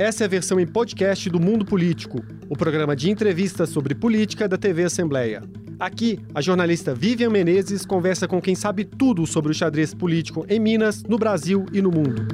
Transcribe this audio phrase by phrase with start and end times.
[0.00, 4.48] Essa é a versão em podcast do Mundo Político, o programa de entrevistas sobre política
[4.48, 5.42] da TV Assembleia.
[5.78, 10.58] Aqui, a jornalista Vivian Menezes conversa com quem sabe tudo sobre o xadrez político em
[10.58, 12.26] Minas, no Brasil e no mundo.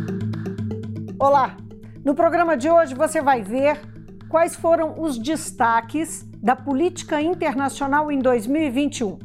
[1.19, 1.57] Olá!
[2.05, 3.81] No programa de hoje você vai ver
[4.29, 9.19] quais foram os destaques da política internacional em 2021.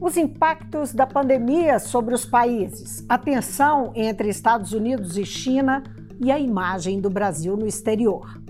[0.00, 5.82] Os impactos da pandemia sobre os países, a tensão entre Estados Unidos e China
[6.20, 8.40] e a imagem do Brasil no exterior.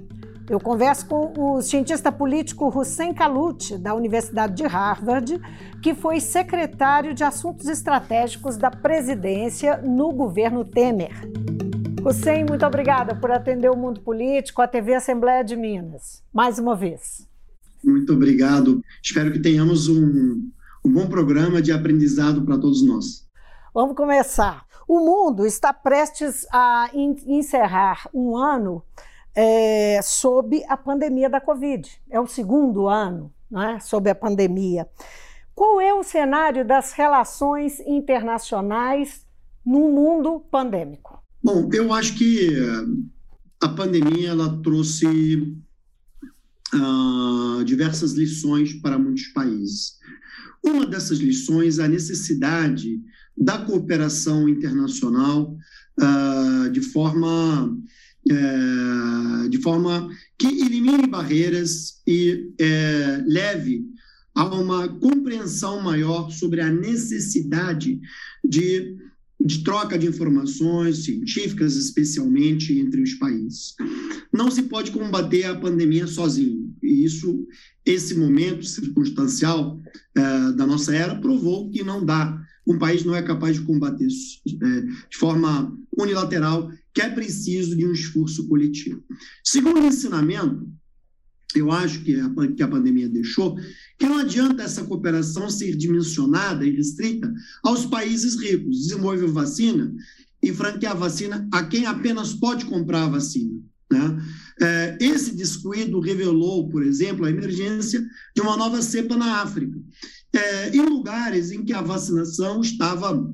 [0.48, 5.39] Eu converso com o cientista político Hussein Kalut, da Universidade de Harvard,
[5.82, 11.12] que foi secretário de Assuntos Estratégicos da presidência no governo Temer.
[12.03, 16.75] Hussein, muito obrigada por atender o mundo político, a TV Assembleia de Minas, mais uma
[16.75, 17.29] vez.
[17.85, 18.82] Muito obrigado.
[19.03, 20.50] Espero que tenhamos um,
[20.82, 23.29] um bom programa de aprendizado para todos nós.
[23.75, 24.68] Vamos começar.
[24.88, 28.82] O mundo está prestes a encerrar um ano
[29.34, 31.86] é, sob a pandemia da Covid.
[32.08, 34.89] É o segundo ano né, sob a pandemia.
[35.55, 39.27] Qual é o cenário das relações internacionais
[39.62, 41.23] no mundo pandêmico?
[41.45, 42.50] Bom, eu acho que
[43.62, 45.06] a pandemia ela trouxe
[46.75, 49.98] uh, diversas lições para muitos países.
[50.64, 53.00] Uma dessas lições é a necessidade
[53.41, 55.56] da cooperação internacional
[56.00, 57.64] uh, de forma
[58.30, 63.84] uh, de forma que elimine barreiras e uh, leve
[64.34, 68.00] a uma compreensão maior sobre a necessidade
[68.45, 68.97] de,
[69.41, 73.75] de troca de informações científicas, especialmente entre os países.
[74.33, 77.48] Não se pode combater a pandemia sozinho, e isso,
[77.84, 79.80] esse momento circunstancial
[80.17, 84.06] uh, da nossa era provou que não dá um país não é capaz de combater
[84.06, 89.02] é, de forma unilateral, que é preciso de um esforço coletivo.
[89.42, 90.69] Segundo ensinamento,
[91.55, 93.56] eu acho que a, que a pandemia deixou,
[93.98, 98.83] que não adianta essa cooperação ser dimensionada e restrita aos países ricos.
[98.83, 99.95] Desenvolve vacina
[100.42, 103.58] e franquear vacina a quem apenas pode comprar a vacina.
[103.90, 104.23] Né?
[104.61, 109.80] É, esse descuido revelou, por exemplo, a emergência de uma nova cepa na África,
[110.34, 113.28] é, em lugares em que a vacinação estava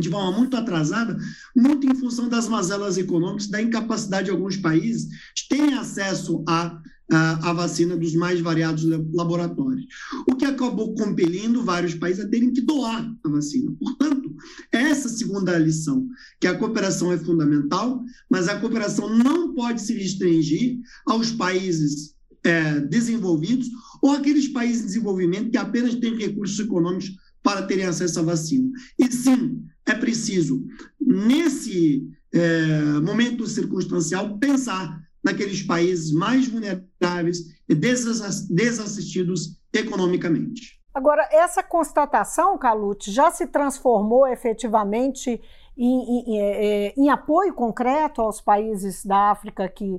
[0.00, 1.16] de forma muito atrasada,
[1.54, 5.08] muito em função das mazelas econômicas, da incapacidade de alguns países
[5.48, 9.84] terem acesso a, a, vacina dos mais variados laboratórios,
[10.26, 13.70] o que acabou compelindo vários países a terem que doar a vacina.
[13.78, 14.34] Portanto,
[14.70, 16.08] essa segunda lição,
[16.40, 22.11] que a cooperação é fundamental, mas a cooperação não pode se restringir aos países
[22.44, 23.68] é, desenvolvidos
[24.00, 27.10] ou aqueles países em desenvolvimento que apenas têm recursos econômicos
[27.42, 28.70] para terem acesso à vacina.
[28.98, 30.64] E sim, é preciso,
[31.00, 37.38] nesse é, momento circunstancial, pensar naqueles países mais vulneráveis
[37.68, 40.80] e desassistidos economicamente.
[40.94, 45.40] Agora, essa constatação, Calute, já se transformou efetivamente
[45.76, 49.98] em, em, é, em, apoio concreto aos países da África que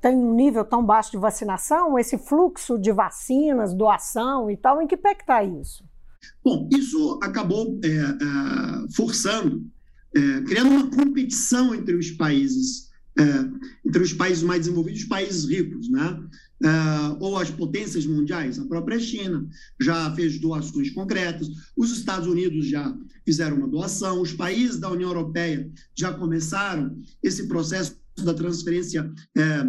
[0.00, 1.98] têm um nível tão baixo de vacinação?
[1.98, 5.84] Esse fluxo de vacinas, doação e tal, em que pé está isso?
[6.42, 9.64] Bom, isso acabou é, é, forçando,
[10.14, 12.86] é, criando uma competição entre os países
[13.18, 13.22] é,
[13.86, 16.20] entre os países mais desenvolvidos e os países ricos, né?
[16.62, 16.68] É,
[17.18, 18.58] ou as potências mundiais.
[18.58, 19.46] A própria China
[19.80, 22.94] já fez doações concretas, os Estados Unidos já
[23.24, 29.66] fizeram uma doação, os países da União Europeia já começaram esse processo da transferência é,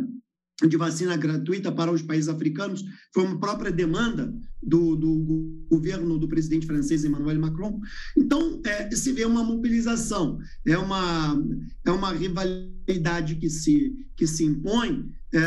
[0.66, 6.28] de vacina gratuita para os países africanos foi uma própria demanda do, do governo do
[6.28, 7.80] presidente francês Emmanuel Macron.
[8.18, 11.40] Então, é, se vê uma mobilização, é uma,
[11.86, 15.40] é uma rivalidade que se, que se impõe é,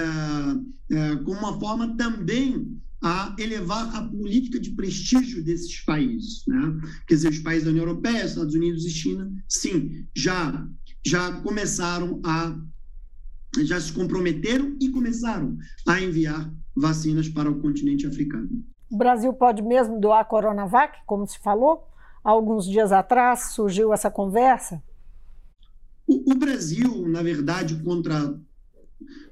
[0.94, 6.44] é, como uma forma também a elevar a política de prestígio desses países.
[6.46, 6.80] Né?
[7.08, 10.68] Quer dizer, os países da União Europeia, Estados Unidos e China, sim, já,
[11.04, 12.56] já começaram a
[13.58, 15.56] já se comprometeram e começaram
[15.86, 18.48] a enviar vacinas para o continente africano.
[18.90, 21.90] O Brasil pode mesmo doar Coronavac, como se falou?
[22.22, 24.82] alguns dias atrás surgiu essa conversa?
[26.06, 28.38] O, o Brasil, na verdade, contra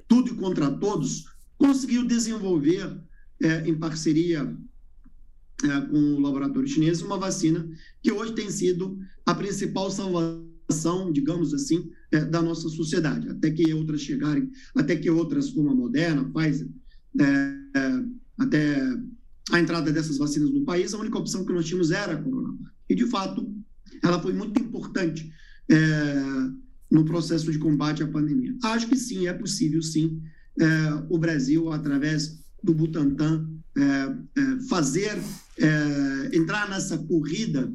[0.06, 1.26] tudo e contra todos,
[1.58, 2.98] conseguiu desenvolver,
[3.42, 4.56] é, em parceria
[5.64, 7.68] é, com o laboratório chinês, uma vacina
[8.02, 10.47] que hoje tem sido a principal salvação,
[11.12, 15.74] digamos assim, é, da nossa sociedade, até que outras chegarem, até que outras, como a
[15.74, 16.68] Moderna, Pfizer,
[17.18, 18.04] é, é,
[18.38, 18.80] até
[19.50, 22.58] a entrada dessas vacinas no país, a única opção que nós tínhamos era a Coronavac.
[22.88, 23.50] E, de fato,
[24.02, 25.32] ela foi muito importante
[25.70, 25.76] é,
[26.90, 28.54] no processo de combate à pandemia?
[28.62, 30.22] Acho que sim, é possível, sim,
[30.60, 30.66] é,
[31.08, 35.18] o Brasil, através do Butantan, é, fazer,
[36.32, 37.72] entrar nessa corrida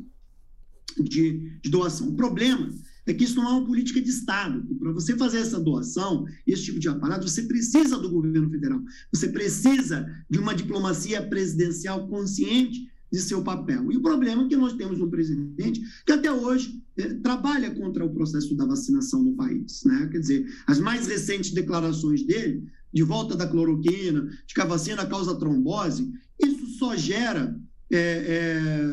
[1.01, 2.10] de, de doação.
[2.10, 2.69] O problema
[3.06, 4.63] é que isso não é uma política de Estado.
[4.80, 8.81] Para você fazer essa doação, esse tipo de aparato, você precisa do governo federal.
[9.12, 13.92] Você precisa de uma diplomacia presidencial consciente de seu papel.
[13.92, 18.04] E o problema é que nós temos um presidente que até hoje eh, trabalha contra
[18.04, 19.84] o processo da vacinação no país.
[19.84, 20.10] Né?
[20.12, 25.06] Quer dizer, as mais recentes declarações dele, de volta da cloroquina, de que a vacina
[25.06, 26.12] causa trombose,
[26.44, 27.56] isso só gera,
[27.92, 28.86] é, é,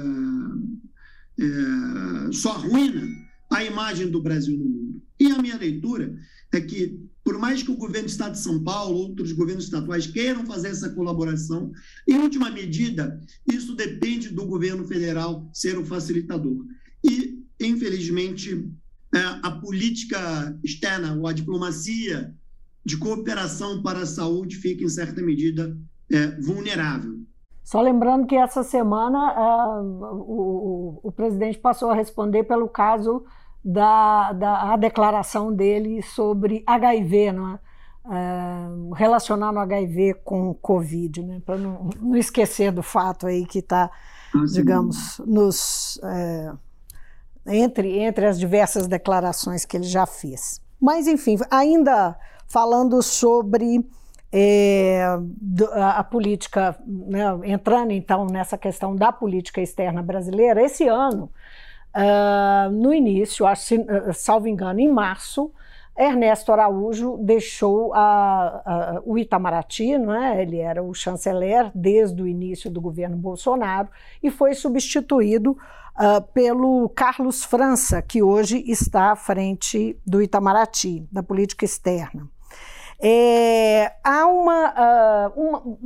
[1.40, 3.02] é, só arruina
[3.50, 5.02] a imagem do Brasil no mundo.
[5.18, 6.14] E a minha leitura
[6.52, 10.06] é que por mais que o governo do Estado de São Paulo, outros governos estaduais
[10.06, 11.70] queiram fazer essa colaboração,
[12.08, 16.64] em última medida, isso depende do governo federal ser o facilitador.
[17.04, 18.68] E, infelizmente,
[19.14, 22.34] é, a política externa ou a diplomacia
[22.84, 25.76] de cooperação para a saúde fica, em certa medida,
[26.10, 27.19] é, vulnerável.
[27.70, 33.24] Só lembrando que essa semana uh, o, o, presidente passou a responder pelo caso
[33.64, 37.58] da, da a declaração dele sobre HIV, não é?
[38.04, 41.40] Uh, relacionando o HIV com Covid, né?
[41.46, 43.88] para não, não, esquecer do fato aí que está,
[44.34, 46.52] ah, digamos, nos, é,
[47.46, 50.60] entre, entre as diversas declarações que ele já fez.
[50.80, 52.18] Mas, enfim, ainda
[52.48, 53.88] falando sobre
[54.32, 55.04] é,
[55.74, 61.30] a, política, né, entrando então nessa questão da política externa brasileira, esse ano
[61.90, 65.52] Uh, no início, acho, uh, salvo engano, em março,
[65.98, 70.40] Ernesto Araújo deixou a, a, o Itamaraty, não é?
[70.40, 73.88] ele era o chanceler desde o início do governo Bolsonaro,
[74.22, 81.24] e foi substituído uh, pelo Carlos França, que hoje está à frente do Itamaraty, da
[81.24, 82.28] política externa.
[83.02, 85.78] É, há uma, uma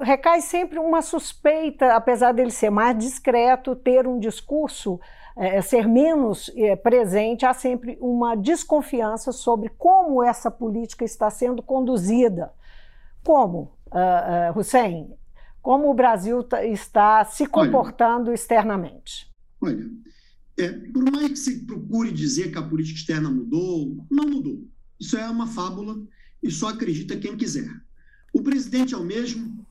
[0.00, 5.00] recai sempre uma suspeita, apesar dele ser mais discreto, ter um discurso
[5.36, 11.62] é, ser menos é, presente, há sempre uma desconfiança sobre como essa política está sendo
[11.62, 12.52] conduzida.
[13.22, 15.10] Como, uh, uh, Hussein?
[15.60, 19.28] Como o Brasil está se comportando olha, externamente?
[19.60, 19.84] Olha,
[20.56, 24.60] é, por mais que se procure dizer que a política externa mudou, não mudou.
[24.98, 25.96] Isso é uma fábula
[26.42, 27.70] e só acredita quem quiser.
[28.32, 29.66] O presidente é o mesmo,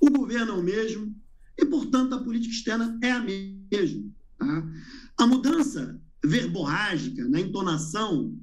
[0.00, 1.14] o governo é o mesmo,
[1.58, 4.10] e, portanto, a política externa é a mesma.
[4.38, 4.70] Tá?
[5.18, 8.36] A mudança verborrágica na entonação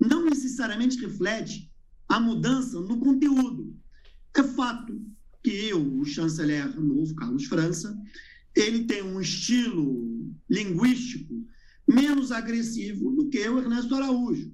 [0.00, 1.70] não necessariamente reflete
[2.08, 3.76] a mudança no conteúdo.
[4.34, 5.00] É fato
[5.42, 7.96] que eu, o chanceler novo, Carlos França,
[8.54, 11.44] ele tem um estilo linguístico
[11.86, 14.52] menos agressivo do que o Ernesto Araújo.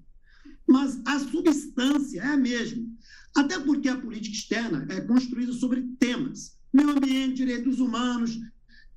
[0.66, 2.86] Mas a substância é a mesma.
[3.36, 8.38] Até porque a política externa é construída sobre temas: meio ambiente, direitos humanos,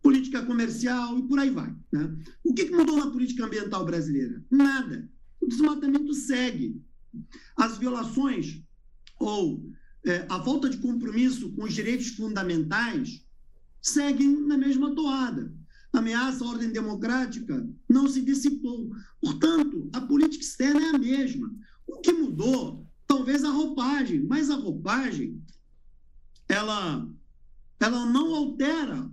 [0.01, 1.75] política comercial e por aí vai.
[1.91, 2.17] Né?
[2.43, 4.43] O que, mudou na política ambiental brasileira?
[4.49, 5.09] Nada.
[5.41, 6.81] O desmatamento segue.
[7.55, 8.61] As violações
[9.19, 9.69] ou
[10.05, 13.25] é, a falta de compromisso com os direitos fundamentais
[13.81, 15.53] seguem na mesma toada.
[15.93, 18.91] Ameaça à ordem democrática não se dissipou.
[19.21, 21.51] Portanto, a política externa é a mesma.
[21.87, 25.41] O que mudou, talvez a roupagem, mas a roupagem,
[26.47, 27.07] ela,
[27.79, 29.09] ela não altera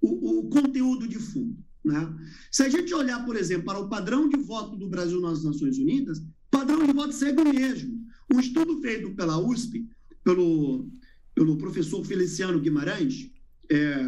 [0.00, 1.56] o, o conteúdo de fundo.
[1.84, 2.14] Né?
[2.50, 5.78] Se a gente olhar, por exemplo, para o padrão de voto do Brasil nas Nações
[5.78, 8.04] Unidas, o padrão de voto segue o mesmo.
[8.32, 9.88] Um estudo feito pela USP,
[10.22, 10.88] pelo,
[11.34, 13.30] pelo professor Feliciano Guimarães,
[13.70, 14.06] é,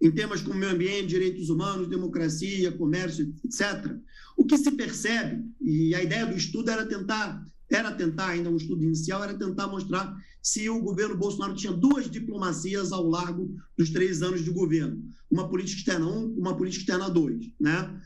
[0.00, 3.96] em temas como meio ambiente, direitos humanos, democracia, comércio, etc.,
[4.36, 8.56] o que se percebe, e a ideia do estudo era tentar era tentar, ainda um
[8.56, 13.90] estudo inicial, era tentar mostrar se o governo Bolsonaro tinha duas diplomacias ao largo dos
[13.90, 15.00] três anos de governo.
[15.30, 17.48] Uma política externa um, uma política externa dois.
[17.60, 18.00] Né?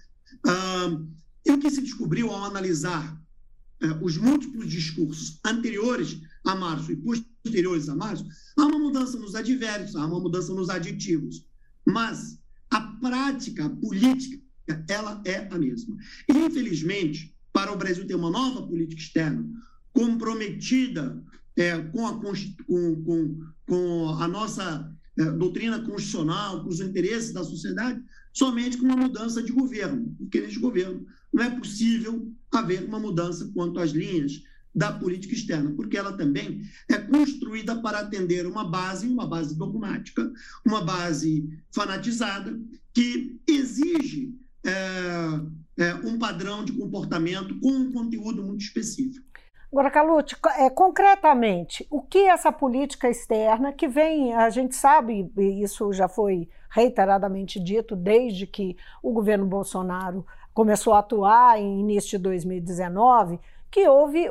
[0.47, 1.01] Ah,
[1.47, 3.19] e o que se descobriu ao analisar
[3.81, 8.27] eh, os múltiplos discursos anteriores a março e posteriores a março,
[8.59, 11.45] há uma mudança nos advérbios, há uma mudança nos aditivos.
[11.87, 12.39] Mas
[12.71, 14.43] a prática a política,
[14.89, 15.97] ela é a mesma.
[16.29, 19.45] Infelizmente, para o Brasil ter uma nova política externa
[19.93, 21.23] comprometida
[21.57, 22.33] é, com, a, com,
[23.05, 28.97] com, com a nossa é, doutrina constitucional, com os interesses da sociedade, somente com uma
[28.97, 34.43] mudança de governo, porque nesse governo não é possível haver uma mudança quanto às linhas
[34.75, 40.31] da política externa, porque ela também é construída para atender uma base, uma base dogmática,
[40.67, 42.59] uma base fanatizada,
[42.93, 49.25] que exige é, é, um padrão de comportamento com um conteúdo muito específico.
[49.71, 55.93] Agora, Calute, é, concretamente, o que essa política externa, que vem, a gente sabe, isso
[55.93, 62.19] já foi reiteradamente dito desde que o governo Bolsonaro começou a atuar em início de
[62.19, 63.41] 2019,
[63.75, 64.31] que houve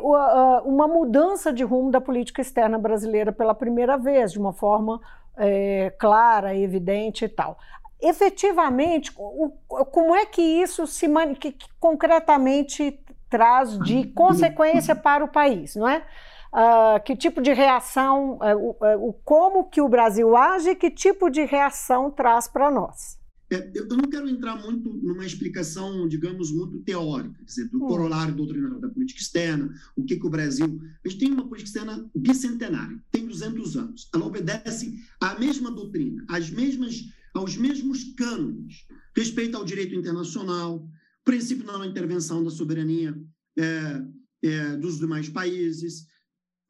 [0.64, 5.02] uma mudança de rumo da política externa brasileira pela primeira vez, de uma forma
[5.36, 7.58] é, clara, evidente e tal.
[8.02, 12.98] Efetivamente, como é que isso se que, concretamente
[13.30, 16.06] traz de consequência para o país, não é?
[16.54, 21.44] Uh, que tipo de reação, uh, uh, como que o Brasil age que tipo de
[21.44, 23.18] reação traz para nós?
[23.50, 27.88] É, eu não quero entrar muito numa explicação, digamos, muito teórica, quer dizer, do hum.
[27.88, 30.82] corolário doutrinário da política externa, o que, que o Brasil.
[31.06, 34.10] A gente tem uma política externa bicentenária, tem 200 anos.
[34.14, 38.86] Ela obedece à mesma doutrina, às mesmas, aos mesmos cânones,
[39.16, 40.88] respeito ao direito internacional,
[41.24, 43.16] princípio da não intervenção da soberania
[43.58, 44.02] é,
[44.44, 46.08] é, dos demais países,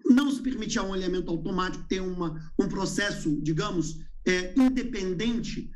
[0.05, 5.69] não se permitir um alinhamento automático, ter uma, um processo, digamos, é, independente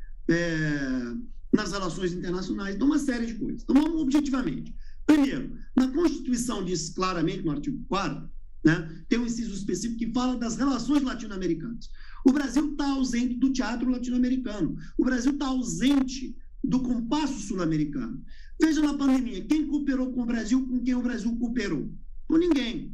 [1.51, 3.63] nas relações internacionais, então uma série de coisas.
[3.63, 4.75] Então vamos objetivamente.
[5.05, 8.29] Primeiro, na Constituição diz claramente, no artigo 4
[8.63, 11.89] né, tem um inciso específico que fala das relações latino-americanas.
[12.25, 14.77] O Brasil está ausente do teatro latino-americano.
[14.97, 18.21] O Brasil está ausente do compasso sul-americano.
[18.59, 21.89] Veja na pandemia, quem cooperou com o Brasil, com quem o Brasil cooperou?
[22.27, 22.93] Com ninguém.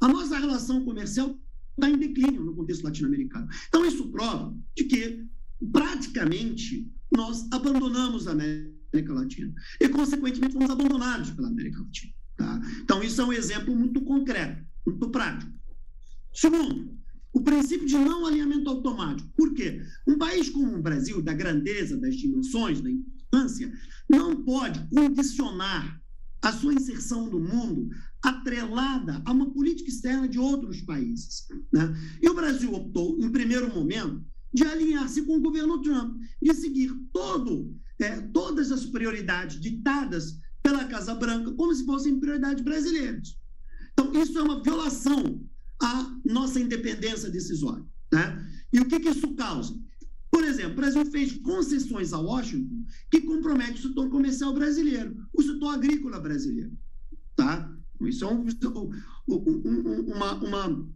[0.00, 1.38] A nossa relação comercial
[1.74, 3.48] está em declínio no contexto latino-americano.
[3.68, 5.24] Então, isso prova de que
[5.72, 12.12] praticamente nós abandonamos a América Latina e, consequentemente, fomos abandonados pela América Latina.
[12.36, 12.60] Tá?
[12.82, 15.52] Então, isso é um exemplo muito concreto, muito prático.
[16.32, 16.96] Segundo,
[17.32, 19.30] o princípio de não alinhamento automático.
[19.36, 19.82] Por quê?
[20.06, 23.72] Um país como o Brasil, da grandeza, das dimensões, da importância,
[24.08, 26.00] não pode condicionar
[26.42, 27.90] a sua inserção no mundo
[28.22, 31.46] atrelada a uma política externa de outros países.
[31.72, 31.94] Né?
[32.20, 36.92] E o Brasil optou, em primeiro momento, de alinhar-se com o governo Trump, de seguir
[37.12, 43.38] todo, é, todas as prioridades ditadas pela Casa Branca como se fossem prioridades brasileiras.
[43.92, 45.40] Então, isso é uma violação
[45.80, 47.84] à nossa independência decisória.
[48.12, 48.46] Né?
[48.72, 49.78] E o que, que isso causa?
[50.30, 55.42] Por exemplo, o Brasil fez concessões a Washington que comprometem o setor comercial brasileiro, o
[55.42, 56.72] setor agrícola brasileiro.
[57.34, 57.72] Tá?
[58.02, 58.46] Isso é um,
[59.28, 60.88] um, uma, uma,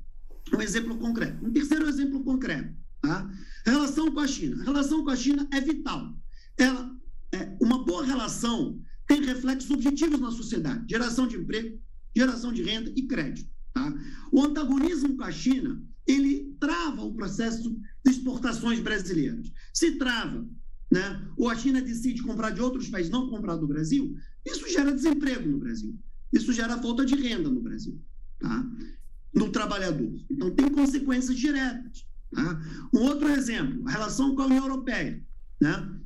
[0.55, 1.45] um exemplo concreto.
[1.45, 2.75] Um terceiro exemplo concreto.
[3.05, 3.31] Tá?
[3.67, 4.63] Relação com a China.
[4.63, 6.17] A relação com a China é vital.
[6.57, 6.91] Ela,
[7.33, 11.79] é, uma boa relação tem reflexos objetivos na sociedade: geração de emprego,
[12.17, 13.51] geração de renda e crédito.
[13.75, 13.93] Tá?
[14.33, 17.71] O antagonismo com a China ele trava o processo
[18.05, 19.53] de exportações brasileiras.
[19.73, 20.47] Se trava,
[20.91, 21.29] né?
[21.37, 24.15] ou a China decide comprar de outros países, não comprar do Brasil,
[24.47, 25.99] isso gera desemprego no Brasil.
[26.33, 27.99] Isso gera falta de renda no Brasil,
[28.39, 28.67] tá?
[29.35, 30.13] no trabalhador.
[30.31, 32.07] Então, tem consequências diretas.
[32.35, 32.61] Tá?
[32.93, 35.23] Um outro exemplo, a relação com a União Europeia.
[35.61, 36.01] Né?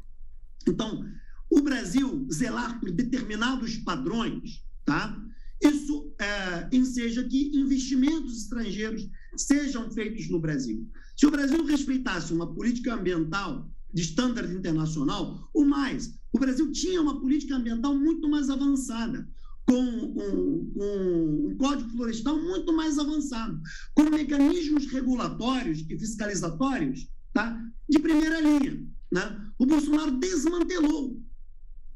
[0.67, 1.05] Então,
[1.51, 5.21] o Brasil zelar por determinados padrões, tá?
[5.63, 10.87] isso é, enseja que investimentos estrangeiros sejam feitos no Brasil.
[11.17, 17.01] Se o Brasil respeitasse uma política ambiental de estándar internacional, o mais, o Brasil tinha
[17.01, 19.27] uma política ambiental muito mais avançada
[19.69, 23.61] com um, um, código florestal muito mais avançado,
[23.93, 28.83] com mecanismos regulatórios e fiscalizatórios tá, de primeira linha.
[29.13, 29.51] Né?
[29.59, 31.23] O Bolsonaro desmantelou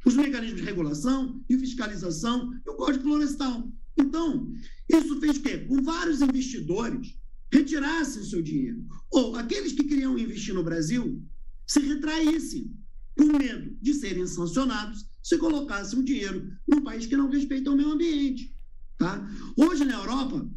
[0.04, 3.72] os mecanismos de regulação e fiscalização e o código florestal.
[3.96, 4.52] Então,
[4.86, 5.58] isso fez o quê?
[5.60, 7.18] Com vários investidores
[7.50, 11.22] retirassem seu dinheiro, ou aqueles que queriam investir no Brasil
[11.66, 12.70] se retraíssem,
[13.16, 17.76] com medo de serem sancionados se colocasse o dinheiro num país que não respeita o
[17.76, 18.54] meio ambiente.
[18.98, 19.28] Tá?
[19.56, 20.48] Hoje, na Europa,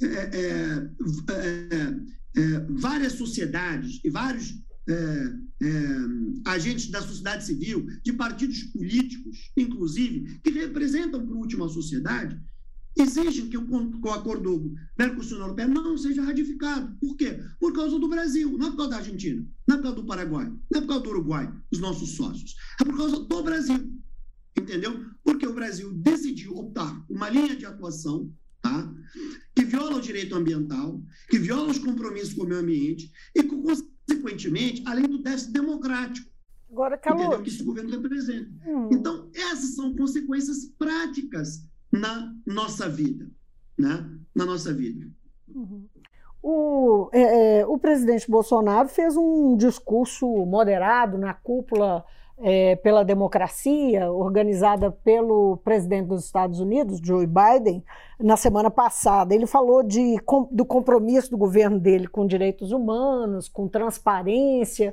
[0.00, 0.90] é, é,
[1.30, 1.96] é,
[2.36, 4.54] é várias sociedades e vários
[4.88, 5.68] é, é,
[6.46, 12.40] agentes da sociedade civil, de partidos políticos, inclusive, que representam, por último, a sociedade,
[12.96, 16.94] exigem que o, o acordo Mercosul-Europeu não seja ratificado.
[17.00, 17.40] Por quê?
[17.58, 20.06] Por causa do Brasil, não é por causa da Argentina, não é por causa do
[20.06, 22.54] Paraguai, não é por causa do Uruguai, os nossos sócios.
[22.80, 24.01] É por causa do Brasil.
[24.58, 25.04] Entendeu?
[25.24, 28.30] Porque o Brasil decidiu optar uma linha de atuação
[28.60, 28.92] tá?
[29.54, 34.82] que viola o direito ambiental, que viola os compromissos com o meio ambiente e, consequentemente,
[34.86, 36.30] além do déficit democrático.
[36.70, 37.42] Agora, calor.
[37.42, 38.50] Que esse governo representa.
[38.66, 38.88] Hum.
[38.90, 43.30] Então, essas são consequências práticas na nossa vida.
[43.78, 44.10] Né?
[44.34, 45.06] Na nossa vida.
[45.48, 45.86] Uhum.
[46.42, 52.04] O, é, é, o presidente Bolsonaro fez um discurso moderado na cúpula
[52.42, 57.84] é, pela democracia, organizada pelo presidente dos Estados Unidos, Joe Biden,
[58.18, 59.34] na semana passada.
[59.34, 60.16] Ele falou de,
[60.50, 64.92] do compromisso do governo dele com direitos humanos, com transparência.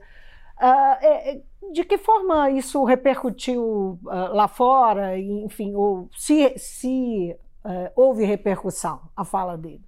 [0.57, 1.41] Uh,
[1.73, 5.17] de que forma isso repercutiu uh, lá fora?
[5.17, 9.81] Enfim, ou se, se uh, houve repercussão a fala dele?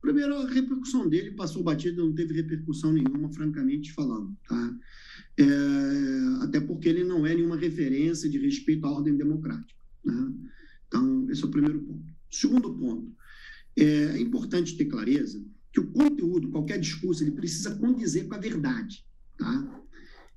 [0.00, 4.32] Primeiro, a repercussão dele passou batida, não teve repercussão nenhuma, francamente falando.
[4.48, 4.70] Tá?
[5.36, 9.80] É, até porque ele não é nenhuma referência de respeito à ordem democrática.
[10.04, 10.32] Né?
[10.86, 12.04] Então, esse é o primeiro ponto.
[12.30, 13.12] Segundo ponto,
[13.76, 19.04] é importante ter clareza que o conteúdo, qualquer discurso, ele precisa condizer com a verdade.
[19.36, 19.82] Tá?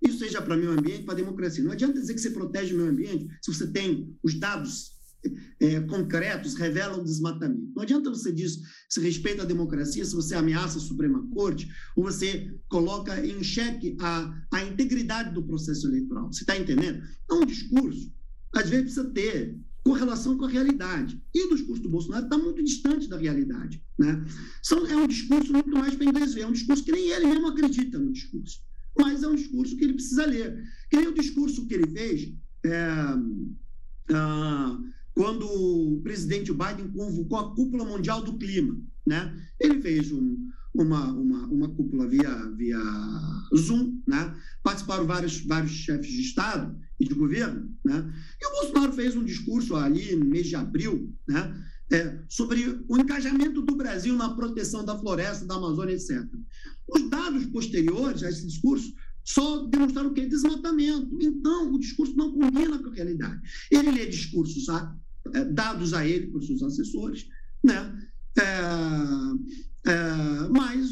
[0.02, 1.64] Isso seja para meio ambiente, para democracia.
[1.64, 4.97] Não adianta dizer que você protege o meio ambiente se você tem os dados
[5.60, 7.72] é, concretos revelam desmatamento.
[7.76, 12.04] Não adianta você dizer se respeita a democracia se você ameaça a Suprema Corte ou
[12.04, 16.32] você coloca em xeque a, a integridade do processo eleitoral.
[16.32, 17.04] Você está entendendo?
[17.26, 18.12] Então, um discurso,
[18.54, 21.22] às vezes, precisa ter correlação com a realidade.
[21.34, 23.82] E o discurso do Bolsonaro está muito distante da realidade.
[23.98, 24.24] Né?
[24.62, 27.28] São, é um discurso muito mais para inglês ver, é um discurso que nem ele
[27.28, 28.62] mesmo acredita no discurso.
[29.00, 30.62] Mas é um discurso que ele precisa ler.
[30.90, 32.34] Que nem o discurso que ele fez.
[32.66, 32.82] É,
[34.14, 34.80] ah,
[35.18, 38.80] quando o presidente Biden convocou a cúpula mundial do clima.
[39.04, 39.36] Né?
[39.60, 40.38] Ele fez um,
[40.76, 42.80] uma, uma, uma cúpula via, via
[43.56, 44.36] Zoom, né?
[44.64, 48.14] participaram vários, vários chefes de Estado e de governo, né?
[48.40, 51.64] e o Bolsonaro fez um discurso ali no mês de abril né?
[51.90, 56.22] É, sobre o engajamento do Brasil na proteção da floresta, da Amazônia, etc.
[56.86, 58.94] Os dados posteriores a esse discurso
[59.24, 60.26] só demonstraram o que?
[60.26, 61.18] Desmatamento.
[61.22, 63.42] Então, o discurso não combina com a realidade.
[63.72, 64.68] Ele lê discursos
[65.34, 67.28] é, dados a ele por seus assessores,
[67.64, 68.00] né?
[68.38, 70.92] É, é, mas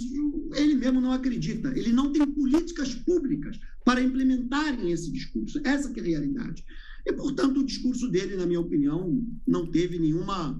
[0.55, 1.77] ele mesmo não acredita.
[1.77, 5.59] Ele não tem políticas públicas para implementarem esse discurso.
[5.63, 6.63] Essa é a realidade.
[7.05, 10.59] E, portanto, o discurso dele, na minha opinião, não teve nenhuma,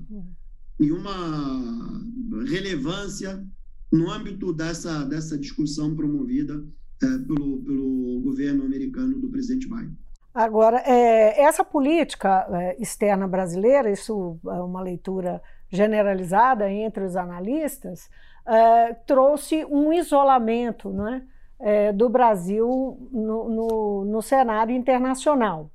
[0.79, 2.05] nenhuma
[2.45, 3.43] relevância
[3.91, 6.63] no âmbito dessa, dessa discussão promovida
[7.01, 9.97] é, pelo, pelo governo americano do presidente Biden.
[10.35, 18.09] Agora, é, essa política é, externa brasileira, isso é uma leitura generalizada entre os analistas,
[18.45, 21.23] é, trouxe um isolamento né,
[21.57, 25.71] é, do Brasil no, no, no cenário internacional.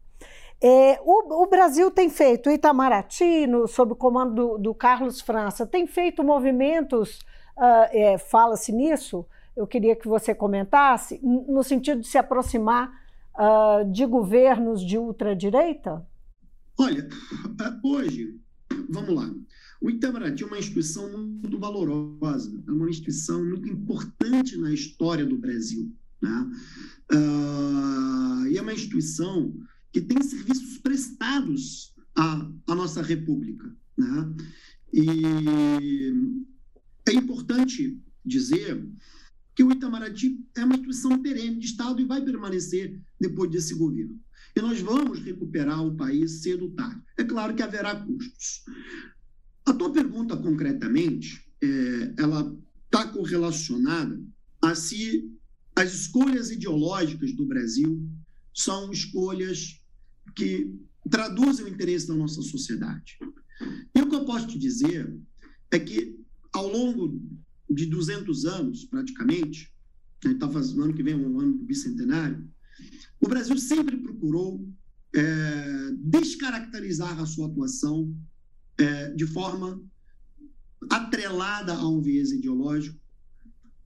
[0.62, 5.64] É, o, o, Brasil tem feito, Itamaraty, no, sob o comando do, do, Carlos França,
[5.64, 7.20] tem feito movimentos,
[7.56, 9.24] uh, fala-se nisso,
[9.56, 12.99] eu queria que você comentasse, no sentido de se aproximar
[13.40, 16.06] uh, de governos de ultradireita?
[16.78, 17.08] Olha,
[17.82, 18.38] hoje,
[18.88, 19.34] vamos lá.
[19.80, 25.38] O Itamaraty é uma instituição muito valorosa, é uma instituição muito importante na história do
[25.38, 25.90] Brasil.
[26.20, 26.50] Né?
[27.12, 29.54] Uh, e é uma instituição
[29.90, 33.74] que tem serviços prestados à, à nossa República.
[33.96, 34.34] Né?
[34.92, 36.12] E
[37.08, 38.86] é importante dizer
[39.60, 44.18] que o Itamaraty é uma instituição perene de Estado e vai permanecer depois desse governo.
[44.56, 47.02] E nós vamos recuperar o país cedo ou tarde.
[47.18, 48.64] É claro que haverá custos.
[49.66, 54.18] A tua pergunta, concretamente, é, ela está correlacionada
[54.62, 55.30] a se
[55.76, 58.02] as escolhas ideológicas do Brasil
[58.54, 59.78] são escolhas
[60.34, 60.74] que
[61.10, 63.18] traduzem o interesse da nossa sociedade.
[63.94, 65.14] E o que eu posso te dizer
[65.70, 66.18] é que,
[66.50, 67.20] ao longo
[67.70, 69.72] de 200 anos, praticamente,
[70.24, 72.46] está fazendo, ano que vem um ano do bicentenário,
[73.20, 74.66] o Brasil sempre procurou
[75.14, 78.14] é, descaracterizar a sua atuação
[78.78, 79.82] é, de forma
[80.88, 82.98] atrelada a um viés ideológico,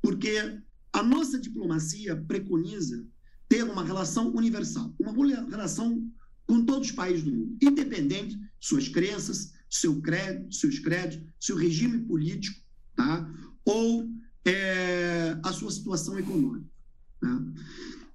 [0.00, 0.60] porque
[0.92, 3.04] a nossa diplomacia preconiza
[3.48, 5.12] ter uma relação universal, uma
[5.48, 6.08] relação
[6.46, 11.56] com todos os países do mundo, independente de suas crenças, seu crédito, seus créditos, seu
[11.56, 12.60] regime político,
[12.94, 13.28] tá?
[13.64, 14.08] Ou
[14.44, 16.66] é, a sua situação econômica.
[17.22, 17.54] Né?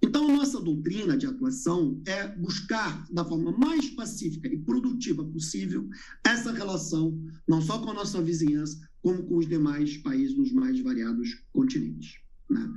[0.01, 5.89] Então, nossa doutrina de atuação é buscar, da forma mais pacífica e produtiva possível,
[6.25, 10.79] essa relação, não só com a nossa vizinhança, como com os demais países nos mais
[10.79, 12.19] variados continentes.
[12.49, 12.73] Né?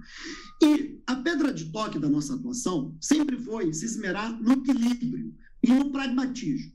[0.63, 5.73] E a pedra de toque da nossa atuação sempre foi se esmerar no equilíbrio e
[5.73, 6.73] no pragmatismo.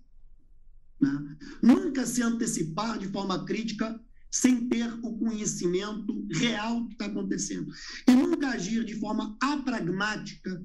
[0.99, 1.37] Né?
[1.61, 3.99] Nunca se antecipar de forma crítica
[4.31, 7.71] sem ter o conhecimento real do que está acontecendo.
[8.07, 10.63] E nunca agir de forma apragmática,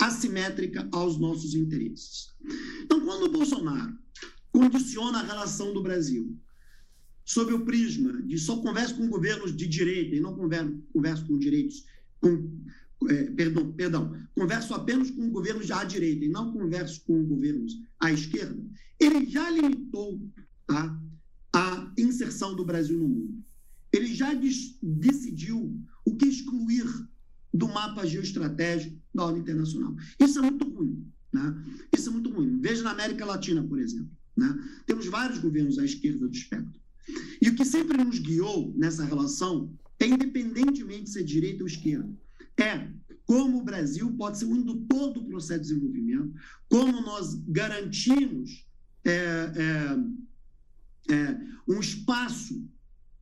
[0.00, 2.34] assimétrica aos nossos interesses.
[2.82, 3.96] Então, quando o Bolsonaro
[4.50, 6.36] condiciona a relação do Brasil
[7.24, 11.84] sob o prisma de só conversa com governos de direita e não conversa, com direitos,
[12.20, 12.50] com,
[13.08, 18.12] é, perdão, perdão, converso apenas com governos à direita e não converso com governos à
[18.12, 18.60] esquerda,
[18.98, 20.20] ele já limitou
[20.66, 21.00] tá,
[21.54, 23.44] a inserção do Brasil no mundo.
[23.92, 24.32] Ele já
[24.82, 26.86] decidiu o que excluir
[27.52, 29.94] do mapa geoestratégico da ordem internacional.
[30.18, 31.06] Isso é muito ruim.
[31.32, 31.64] Né?
[31.92, 32.58] Isso é muito ruim.
[32.60, 34.10] Veja na América Latina, por exemplo.
[34.36, 34.58] Né?
[34.86, 36.80] Temos vários governos à esquerda do espectro.
[37.40, 39.70] E o que sempre nos guiou nessa relação
[40.02, 42.10] é, independentemente de ser direita ou esquerda,
[42.58, 42.88] é
[43.24, 46.32] como o Brasil pode ser um indutor do processo de desenvolvimento,
[46.68, 48.66] como nós garantimos
[49.04, 49.98] é, é,
[51.10, 51.38] é,
[51.68, 52.64] um espaço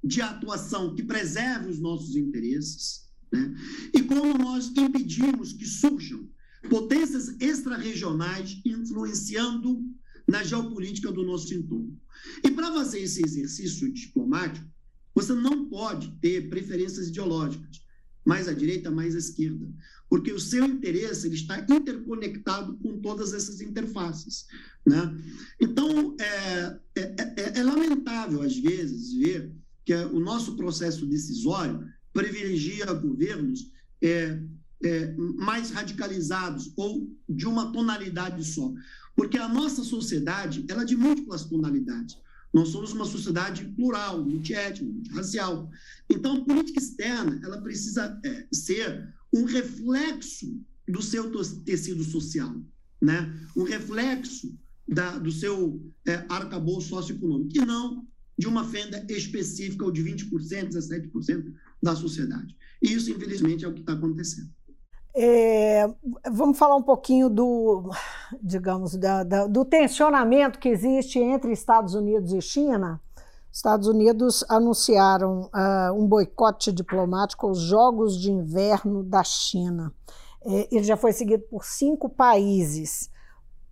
[0.02, 3.54] de atuação que preserve os nossos interesses, né?
[3.94, 6.28] e como nós impedimos que surjam
[6.68, 9.82] potências extra-regionais influenciando
[10.28, 11.98] na geopolítica do nosso entorno.
[12.44, 14.66] E para fazer esse exercício diplomático,
[15.14, 17.82] você não pode ter preferências ideológicas,
[18.24, 19.66] mais à direita, mais à esquerda,
[20.10, 24.46] porque o seu interesse ele está interconectado com todas essas interfaces.
[24.84, 25.16] Né?
[25.60, 27.00] Então, é, é,
[27.36, 29.52] é, é lamentável, às vezes, ver
[29.84, 33.70] que o nosso processo decisório privilegia governos
[34.02, 34.42] é,
[34.82, 38.72] é, mais radicalizados ou de uma tonalidade só.
[39.14, 42.18] Porque a nossa sociedade ela é de múltiplas tonalidades.
[42.52, 45.70] Nós somos uma sociedade plural, multiétnica, multirracial.
[46.08, 51.30] Então, a política externa ela precisa é, ser um reflexo do seu
[51.64, 52.54] tecido social,
[53.00, 53.32] né?
[53.56, 54.58] um reflexo
[54.88, 58.04] da, do seu é, arcabouço socioeconômico, e não
[58.36, 60.30] de uma fenda específica ou de 20%,
[60.70, 62.56] 17% da sociedade.
[62.82, 64.50] E isso, infelizmente, é o que está acontecendo.
[65.14, 65.88] É,
[66.30, 67.90] vamos falar um pouquinho do,
[68.42, 73.00] digamos, da, da, do tensionamento que existe entre Estados Unidos e China.
[73.52, 79.92] Estados Unidos anunciaram uh, um boicote diplomático aos Jogos de Inverno da China.
[80.42, 83.10] É, ele já foi seguido por cinco países.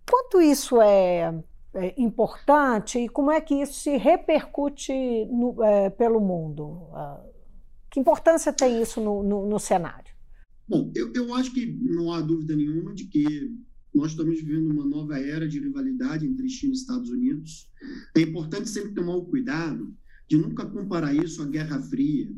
[0.09, 1.33] Quanto isso é,
[1.73, 4.93] é importante e como é que isso se repercute
[5.27, 6.89] no, é, pelo mundo?
[6.91, 7.29] Uh,
[7.89, 10.08] que importância tem isso no, no, no cenário?
[10.69, 13.51] Bom, eu, eu acho que não há dúvida nenhuma de que
[13.93, 17.67] nós estamos vivendo uma nova era de rivalidade entre China e Estados Unidos.
[18.15, 19.91] É importante sempre tomar o cuidado
[20.27, 22.31] de nunca comparar isso à Guerra Fria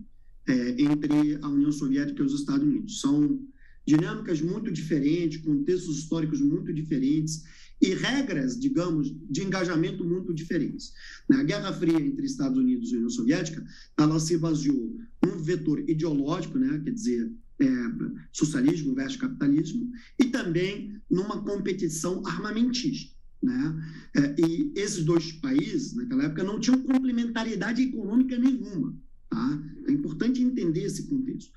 [0.48, 3.02] é, entre a União Soviética e os Estados Unidos.
[3.02, 3.46] São
[3.86, 7.44] dinâmicas muito diferentes, contextos históricos muito diferentes
[7.82, 10.94] e regras, digamos, de engajamento muito diferentes.
[11.28, 13.62] Na Guerra Fria entre Estados Unidos e União Soviética,
[13.98, 21.00] ela se baseou num vetor ideológico, né, quer dizer, é, socialismo versus capitalismo, e também
[21.10, 23.16] numa competição armamentista.
[23.42, 23.84] Né?
[24.16, 28.96] É, e esses dois países, naquela época, não tinham complementariedade econômica nenhuma.
[29.30, 29.64] Tá?
[29.88, 31.52] É importante entender esse contexto.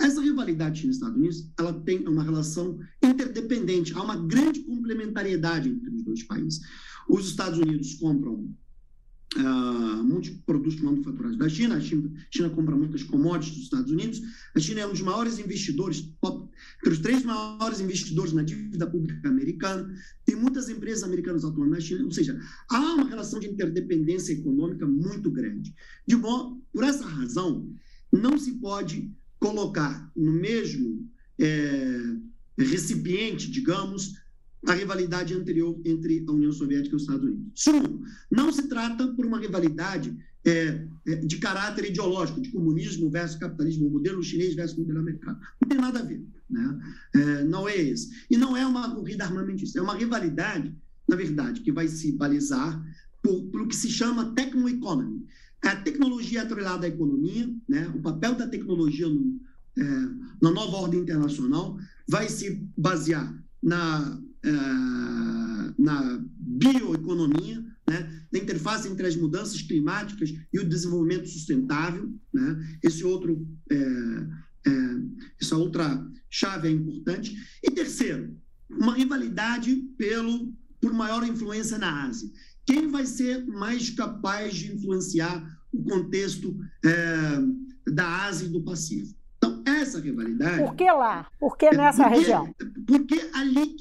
[0.00, 6.02] Essa rivalidade China-Estados Unidos ela tem uma relação interdependente, há uma grande complementariedade entre os
[6.02, 6.60] dois países.
[7.08, 8.52] Os Estados Unidos compram
[9.36, 11.76] uh, muitos produtos manufaturados da China.
[11.76, 14.20] A China, China, compra muitas commodities dos Estados Unidos.
[14.54, 16.12] A China é um dos maiores investidores,
[16.78, 19.92] entre os três maiores investidores na dívida pública americana.
[20.24, 22.04] Tem muitas empresas americanas atuando na China.
[22.04, 22.38] Ou seja,
[22.70, 25.74] há uma relação de interdependência econômica muito grande.
[26.06, 27.68] De bom, por essa razão,
[28.12, 31.08] não se pode colocar no mesmo
[31.40, 32.16] é,
[32.58, 34.21] recipiente, digamos,
[34.66, 37.52] a rivalidade anterior entre a União Soviética e os Estados Unidos.
[37.54, 43.38] Segundo, não se trata por uma rivalidade é, é, de caráter ideológico, de comunismo versus
[43.38, 45.38] capitalismo, modelo chinês versus modelo americano.
[45.60, 46.24] Não tem nada a ver.
[46.48, 46.80] Né?
[47.14, 48.10] É, não é esse.
[48.30, 50.74] E não é uma corrida armamentista, é uma rivalidade,
[51.08, 52.80] na verdade, que vai se balizar
[53.22, 55.26] por, por o que se chama techno-economy.
[55.62, 57.92] A tecnologia atrelada à economia, né?
[57.94, 59.40] o papel da tecnologia no,
[59.78, 59.82] é,
[60.40, 64.20] na nova ordem internacional vai se basear na
[65.78, 72.12] na bioeconomia, né, na interface entre as mudanças climáticas e o desenvolvimento sustentável.
[72.32, 72.78] Né?
[72.82, 73.76] Esse outro, é,
[74.66, 74.70] é,
[75.40, 77.36] essa outra chave é importante.
[77.62, 78.36] E terceiro,
[78.70, 82.30] uma rivalidade pelo, por maior influência na Ásia.
[82.64, 89.21] Quem vai ser mais capaz de influenciar o contexto é, da Ásia e do Pacífico?
[89.64, 90.58] Essa rivalidade.
[90.58, 91.26] Por que lá?
[91.38, 92.54] Por que nessa porque, região?
[92.86, 93.76] Porque ali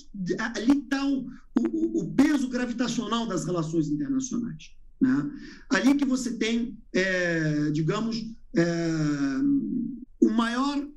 [0.84, 1.28] está o,
[1.60, 4.76] o, o, peso gravitacional das relações internacionais.
[5.00, 5.32] Né?
[5.70, 8.24] Ali que você tem, é, digamos,
[8.56, 8.90] é,
[10.20, 10.88] o maior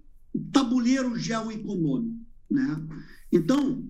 [0.53, 2.19] tabuleiro geoeconômico.
[2.51, 2.83] Né?
[3.33, 3.83] Então,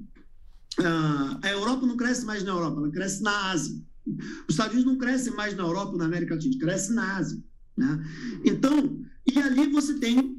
[1.42, 3.80] a Europa não cresce mais na Europa, ela cresce na Ásia.
[4.07, 7.42] Os Estados Unidos não crescem mais na Europa ou na América Latina, cresce na Ásia.
[7.76, 8.04] Né?
[8.44, 10.34] Então, e ali você tem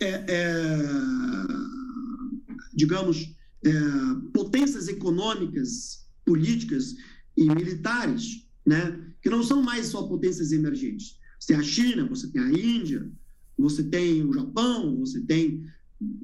[0.00, 0.82] é, é,
[2.74, 3.70] digamos, é,
[4.32, 6.94] potências econômicas, políticas
[7.36, 11.18] e militares, né, que não são mais só potências emergentes.
[11.38, 13.10] Você tem a China, você tem a Índia,
[13.58, 15.64] você tem o Japão, você tem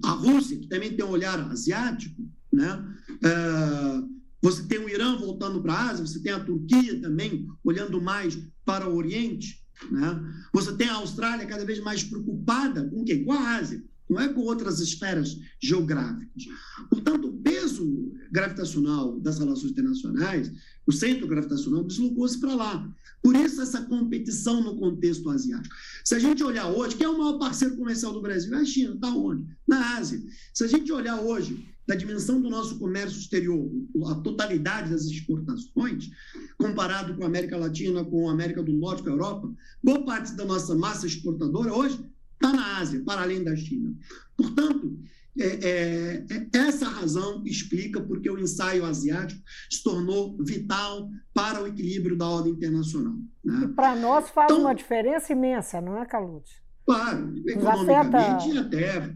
[0.04, 2.84] a Rússia, que também tem um olhar asiático, né?
[3.22, 8.00] É, você tem o Irã voltando para a Ásia, você tem a Turquia também olhando
[8.00, 9.59] mais para o Oriente,
[9.90, 10.20] né?
[10.52, 13.24] Você tem a Austrália cada vez mais preocupada com quem?
[13.24, 16.44] Com a Ásia, não é com outras esferas geográficas.
[16.90, 20.52] Portanto, o peso gravitacional das relações internacionais,
[20.84, 22.94] o centro gravitacional deslocou-se para lá.
[23.22, 25.74] Por isso, essa competição no contexto asiático.
[26.04, 28.52] Se a gente olhar hoje, quem é o maior parceiro comercial do Brasil?
[28.52, 28.94] É a China.
[28.94, 29.46] Está onde?
[29.66, 30.20] Na Ásia.
[30.52, 33.70] Se a gente olhar hoje da dimensão do nosso comércio exterior,
[34.06, 36.10] a totalidade das exportações,
[36.56, 40.32] comparado com a América Latina, com a América do Norte, com a Europa, boa parte
[40.34, 41.98] da nossa massa exportadora hoje
[42.40, 43.94] está na Ásia, para além da China.
[44.36, 44.98] Portanto,
[45.38, 51.66] é, é, é, essa razão explica porque o ensaio asiático se tornou vital para o
[51.66, 53.14] equilíbrio da ordem internacional.
[53.44, 53.64] Né?
[53.64, 56.60] E para nós faz então, uma diferença imensa, não é, Calute?
[56.84, 59.14] Claro, economicamente e até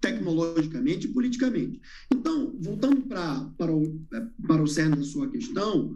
[0.00, 1.80] tecnologicamente e politicamente.
[2.12, 4.00] Então, voltando para, para, o,
[4.46, 5.94] para o cerne da sua questão,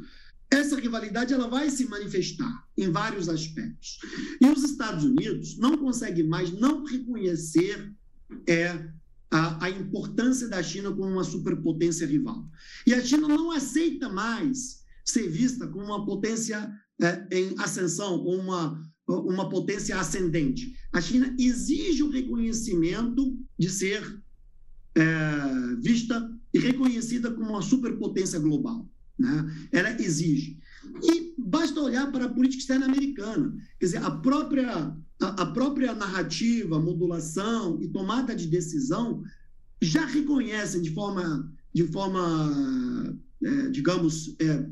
[0.50, 3.98] essa rivalidade ela vai se manifestar em vários aspectos.
[4.40, 7.92] E os Estados Unidos não conseguem mais não reconhecer
[8.46, 8.88] é,
[9.30, 12.46] a, a importância da China como uma superpotência rival.
[12.86, 18.38] E a China não aceita mais ser vista como uma potência é, em ascensão, como
[18.38, 20.72] uma, uma potência ascendente.
[20.92, 24.02] A China exige o reconhecimento de ser
[24.94, 28.88] é, vista e reconhecida como uma superpotência global.
[29.18, 29.68] Né?
[29.72, 30.58] Ela exige.
[31.02, 33.54] E basta olhar para a política externa americana.
[33.78, 39.22] Quer dizer, a própria, a, a própria narrativa, modulação e tomada de decisão
[39.80, 44.66] já reconhecem de forma, de forma é, digamos, é,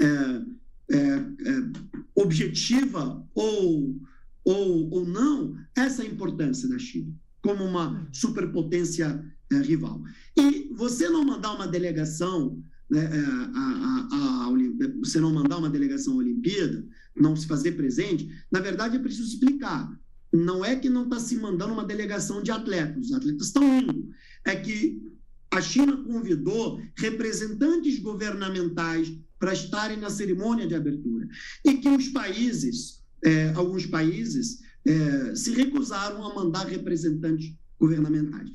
[0.00, 0.42] é,
[0.90, 1.72] é, é
[2.14, 4.00] objetiva ou,
[4.44, 7.12] ou, ou não, essa importância da China
[7.44, 10.02] como uma superpotência é, rival.
[10.34, 12.58] E você não mandar uma delegação
[12.94, 13.66] né, é, a,
[14.12, 18.96] a, a, você não mandar uma delegação à Olimpíada, não se fazer presente, na verdade
[18.96, 19.92] é preciso explicar.
[20.32, 24.10] Não é que não está se mandando uma delegação de atletas, os atletas estão indo.
[24.44, 25.02] É que
[25.50, 31.28] a China convidou representantes governamentais para estarem na cerimônia de abertura.
[31.64, 38.50] E que os países, é, alguns países, é, se recusaram a mandar representantes governamentais.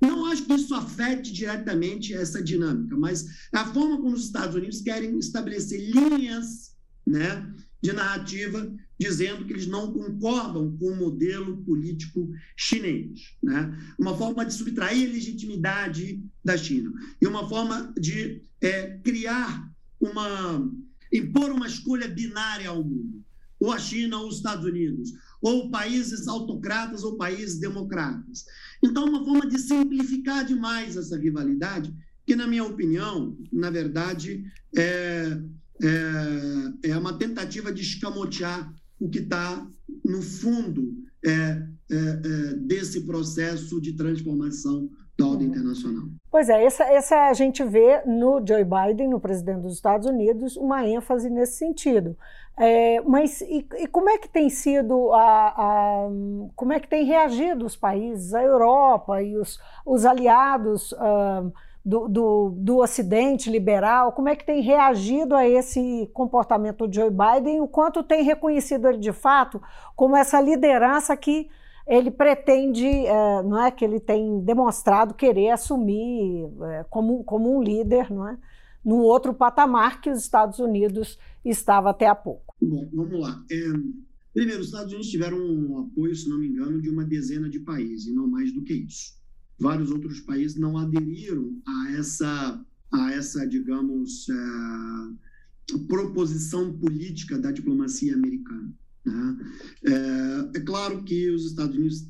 [0.00, 4.80] Não acho que isso afete diretamente essa dinâmica, mas a forma como os Estados Unidos
[4.80, 6.74] querem estabelecer linhas
[7.06, 13.34] né, de narrativa dizendo que eles não concordam com o modelo político chinês.
[13.42, 13.74] Né?
[13.98, 20.70] Uma forma de subtrair a legitimidade da China e uma forma de é, criar uma.
[21.10, 23.24] impor uma escolha binária ao mundo,
[23.58, 28.44] ou a China ou os Estados Unidos, ou países autocratas ou países democratas.
[28.82, 31.94] Então, uma forma de simplificar demais essa rivalidade,
[32.26, 34.44] que, na minha opinião, na verdade,
[34.76, 35.38] é,
[35.82, 39.66] é, é uma tentativa de escamotear o que está
[40.04, 44.88] no fundo é, é, é, desse processo de transformação
[45.18, 45.54] da ordem uhum.
[45.54, 46.08] internacional.
[46.30, 50.56] Pois é, essa, essa a gente vê no Joe Biden, no presidente dos Estados Unidos,
[50.56, 52.16] uma ênfase nesse sentido.
[52.58, 56.08] É, mas e, e, como é que tem sido a, a,
[56.54, 61.50] como é que tem reagido os países, a Europa e os, os aliados uh,
[61.82, 67.10] do, do, do Ocidente liberal, como é que tem reagido a esse comportamento do Joe
[67.10, 69.60] Biden, o quanto tem reconhecido ele de fato
[69.96, 71.48] como essa liderança que
[71.86, 77.62] ele pretende, é, não é que ele tem demonstrado querer assumir é, como, como um
[77.62, 78.36] líder, não é?
[78.84, 82.54] Num outro patamar que os Estados Unidos estava até há pouco.
[82.60, 83.44] Bom, vamos lá.
[83.50, 83.72] É,
[84.32, 87.60] primeiro, os Estados Unidos tiveram um apoio, se não me engano, de uma dezena de
[87.60, 89.18] países, e não mais do que isso.
[89.58, 98.14] Vários outros países não aderiram a essa, a essa digamos, é, proposição política da diplomacia
[98.14, 98.72] americana.
[99.04, 99.36] Né?
[99.84, 102.06] É, é, claro que os Estados Unidos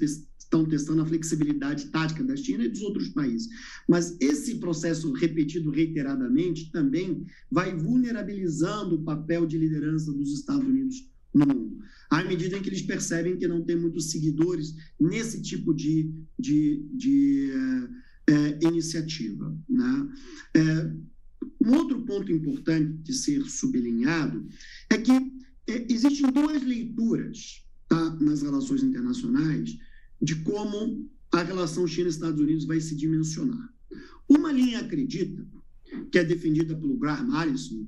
[0.50, 3.48] estão testando a flexibilidade tática da China e dos outros países,
[3.88, 11.08] mas esse processo repetido reiteradamente também vai vulnerabilizando o papel de liderança dos Estados Unidos
[11.32, 11.78] no mundo,
[12.10, 16.84] à medida em que eles percebem que não tem muitos seguidores nesse tipo de, de,
[16.92, 17.52] de
[18.26, 19.56] é, é, iniciativa.
[19.68, 20.08] Né?
[20.54, 20.92] É,
[21.64, 24.44] um outro ponto importante de ser sublinhado
[24.90, 25.12] é que
[25.68, 29.78] é, existem duas leituras tá, nas relações internacionais
[30.20, 33.72] de como a relação China-Estados Unidos vai se dimensionar.
[34.28, 35.46] Uma linha acredita,
[36.10, 37.86] que é defendida pelo Graham Allison,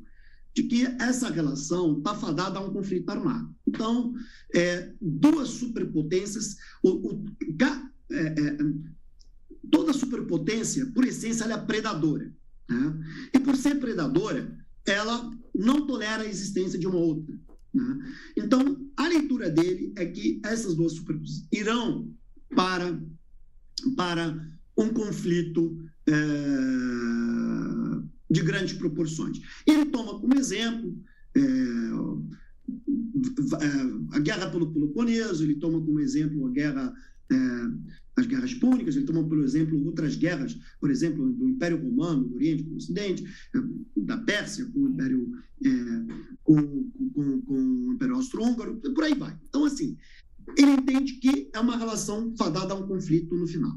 [0.54, 3.54] de que essa relação está fadada a um conflito armado.
[3.66, 4.14] Então,
[4.54, 7.24] é, duas superpotências, o, o,
[8.10, 8.58] é, é,
[9.70, 12.32] toda superpotência, por essência, ela é predadora.
[12.68, 13.28] Né?
[13.32, 17.34] E por ser predadora, ela não tolera a existência de uma outra.
[17.72, 18.14] Né?
[18.36, 22.12] Então, a leitura dele é que essas duas superpotências irão
[22.54, 23.00] para,
[23.96, 26.12] para um conflito é,
[28.30, 29.40] de grandes proporções.
[29.66, 30.96] Ele toma como exemplo
[31.36, 31.40] é,
[34.12, 36.92] a guerra pelo Peloponeso, ele toma como exemplo a guerra
[37.30, 37.36] é,
[38.16, 42.34] as guerras púnicas, ele toma, por exemplo, outras guerras, por exemplo, do Império Romano, do
[42.34, 43.58] Oriente com o Ocidente, é,
[44.02, 45.32] da Pérsia com o Império,
[45.64, 45.70] é,
[46.44, 49.36] com, com, com, o Império Austro-Húngaro, por aí vai.
[49.48, 49.96] Então, assim,
[50.56, 53.72] ele entende que é uma relação fadada a um conflito no final.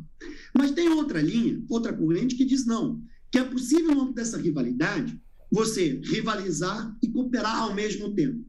[0.57, 3.01] Mas tem outra linha, outra corrente que diz não,
[3.31, 5.19] que é possível no âmbito dessa rivalidade
[5.51, 8.45] você rivalizar e cooperar ao mesmo tempo,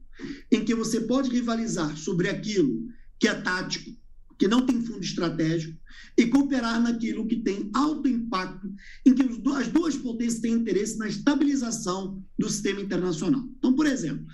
[0.50, 3.90] em que você pode rivalizar sobre aquilo que é tático,
[4.38, 5.78] que não tem fundo estratégico,
[6.16, 8.72] e cooperar naquilo que tem alto impacto,
[9.04, 13.46] em que as duas potências têm interesse na estabilização do sistema internacional.
[13.58, 14.26] Então, por exemplo,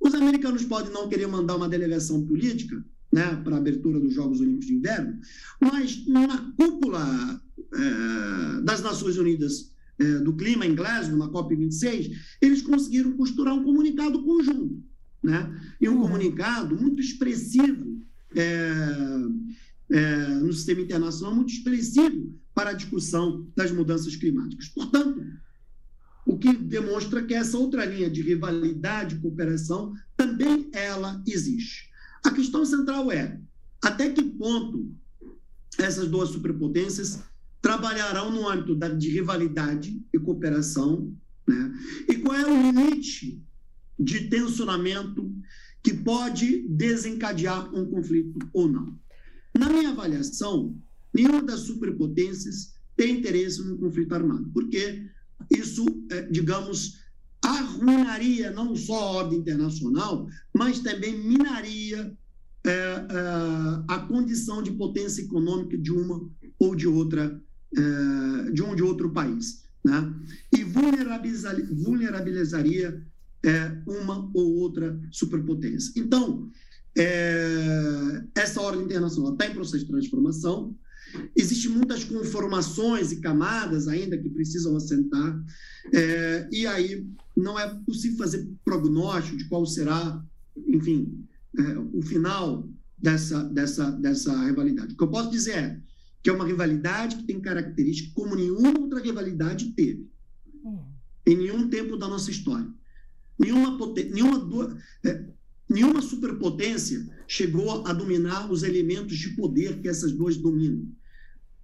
[0.00, 4.40] os americanos podem não querer mandar uma delegação política né, para a abertura dos Jogos
[4.40, 5.20] Olímpicos de Inverno,
[5.60, 7.42] mas na cúpula
[7.74, 13.62] é, das Nações Unidas é, do Clima em Glasgow, na COP26, eles conseguiram costurar um
[13.62, 14.82] comunicado conjunto,
[15.22, 16.02] né, e um uhum.
[16.02, 18.02] comunicado muito expressivo
[18.34, 18.72] é,
[19.90, 24.68] é, no sistema internacional, muito expressivo para a discussão das mudanças climáticas.
[24.68, 25.22] Portanto,
[26.24, 31.91] o que demonstra que essa outra linha de rivalidade e cooperação também ela existe.
[32.22, 33.40] A questão central é
[33.82, 34.94] até que ponto
[35.78, 37.20] essas duas superpotências
[37.60, 41.12] trabalharão no âmbito da, de rivalidade e cooperação,
[41.46, 41.74] né?
[42.08, 43.42] e qual é o limite
[43.98, 45.32] de tensionamento
[45.82, 48.98] que pode desencadear um conflito ou não.
[49.56, 50.76] Na minha avaliação,
[51.12, 55.06] nenhuma das superpotências tem interesse no conflito armado, porque
[55.50, 57.01] isso, é, digamos,
[57.44, 62.16] arruinaria não só a ordem internacional, mas também minaria
[62.64, 63.04] é, é,
[63.88, 66.28] a condição de potência econômica de uma
[66.58, 67.40] ou de outra,
[67.76, 69.64] é, de um de outro país.
[69.84, 70.14] Né?
[70.56, 73.04] E vulnerabilizaria, vulnerabilizaria
[73.44, 75.92] é, uma ou outra superpotência.
[75.96, 76.48] Então,
[76.96, 80.76] é, essa ordem internacional está em processo de transformação,
[81.36, 85.44] Existem muitas conformações e camadas ainda que precisam assentar,
[85.92, 90.22] é, e aí não é possível fazer prognóstico de qual será,
[90.68, 91.26] enfim,
[91.58, 94.94] é, o final dessa, dessa, dessa rivalidade.
[94.94, 95.80] O que eu posso dizer é
[96.22, 100.08] que é uma rivalidade que tem características como nenhuma outra rivalidade teve,
[101.26, 102.68] em nenhum tempo da nossa história.
[103.38, 103.76] Nenhuma,
[104.12, 105.24] nenhuma, é,
[105.68, 110.86] nenhuma superpotência chegou a dominar os elementos de poder que essas duas dominam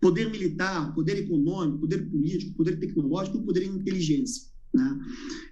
[0.00, 4.48] poder militar, poder econômico, poder político, poder tecnológico e poder inteligência.
[4.72, 5.00] Né?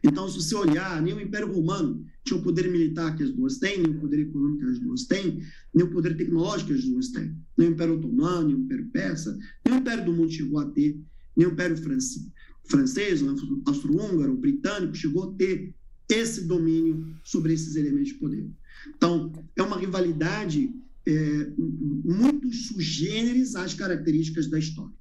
[0.04, 3.58] Então, se você olhar, nem o Império Romano tinha o poder militar que as duas
[3.58, 5.42] têm, nem o poder econômico que as duas têm,
[5.74, 7.34] nem o poder tecnológico que as duas têm.
[7.56, 10.66] Nem o Império Otomano, nem o Império Persa, nem o Império do Mundo chegou a
[10.66, 11.00] ter,
[11.36, 12.26] nem o Império francês,
[12.64, 13.22] francês
[13.66, 15.74] austro-húngaro, britânico chegou a ter
[16.08, 18.46] esse domínio sobre esses elementos de poder.
[18.96, 20.72] Então, é uma rivalidade
[21.06, 21.12] é,
[21.56, 24.94] muito sugêneres às características da história.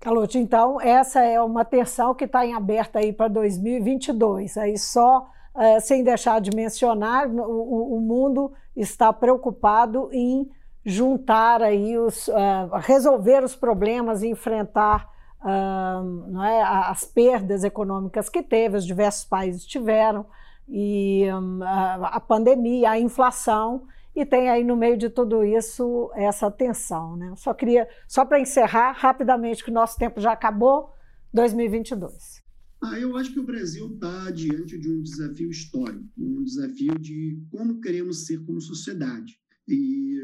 [0.00, 4.56] Calote, então essa é uma terção que está em aberta aí para 2022.
[4.56, 10.48] Aí só, é, sem deixar de mencionar, o, o, mundo está preocupado em
[10.84, 15.08] juntar aí os, uh, resolver os problemas, enfrentar
[15.40, 20.24] uh, não é, as perdas econômicas que teve, os diversos países tiveram,
[20.68, 23.82] e um, a, a pandemia, a inflação,
[24.18, 27.16] e tem aí no meio de tudo isso essa tensão.
[27.16, 27.32] Né?
[27.36, 30.92] Só queria, só para encerrar rapidamente, que o nosso tempo já acabou,
[31.32, 32.42] 2022.
[32.82, 37.40] Ah, eu acho que o Brasil está diante de um desafio histórico, um desafio de
[37.50, 39.38] como queremos ser como sociedade.
[39.68, 40.18] E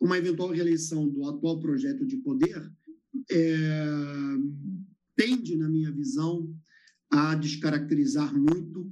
[0.00, 2.70] uma eventual reeleição do atual projeto de poder
[3.30, 3.86] é,
[5.16, 6.54] tende, na minha visão,
[7.10, 8.90] a descaracterizar muito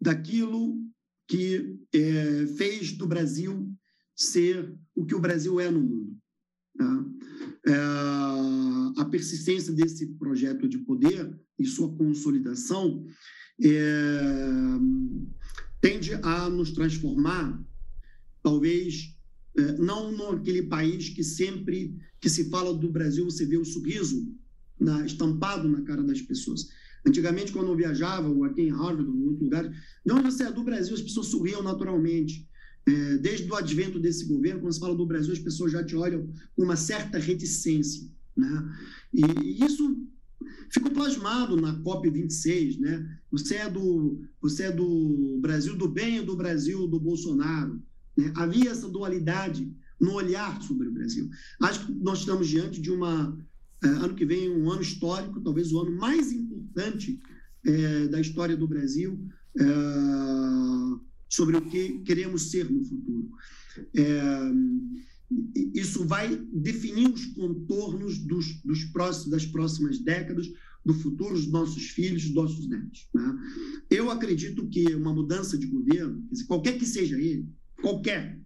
[0.00, 0.76] daquilo
[1.26, 3.68] que é, fez do Brasil
[4.14, 6.16] ser o que o Brasil é no mundo.
[6.76, 7.06] Tá?
[7.66, 7.74] É,
[9.00, 13.04] a persistência desse projeto de poder e sua consolidação
[13.62, 14.20] é,
[15.80, 17.62] tende a nos transformar,
[18.42, 19.14] talvez,
[19.56, 24.34] é, não naquele país que sempre que se fala do Brasil, você vê o sorriso
[24.78, 26.68] na, estampado na cara das pessoas.
[27.06, 30.44] Antigamente, quando eu viajava, ou aqui em Harvard, ou em outro lugar, de onde você
[30.44, 32.48] é do Brasil, as pessoas sorriam naturalmente.
[32.88, 35.96] É, desde o advento desse governo, quando se fala do Brasil, as pessoas já te
[35.96, 38.08] olham com uma certa reticência.
[38.36, 38.72] Né?
[39.12, 40.06] E, e isso
[40.70, 42.78] ficou plasmado na COP26.
[42.78, 43.18] Né?
[43.30, 47.82] Você, é do, você é do Brasil do bem ou do Brasil do Bolsonaro?
[48.16, 48.32] Né?
[48.36, 51.28] Havia essa dualidade no olhar sobre o Brasil.
[51.62, 53.36] Acho que nós estamos diante de uma.
[53.84, 57.20] É, ano que vem, um ano histórico, talvez o ano mais importante
[57.64, 59.18] é, da história do Brasil,
[59.58, 59.64] é,
[61.28, 63.30] sobre o que queremos ser no futuro.
[63.94, 64.52] É,
[65.74, 70.46] isso vai definir os contornos dos, dos próximos, das próximas décadas,
[70.84, 73.08] do futuro dos nossos filhos, dos nossos netos.
[73.12, 73.38] Né?
[73.90, 77.48] Eu acredito que uma mudança de governo, qualquer que seja ele,
[77.82, 78.40] qualquer,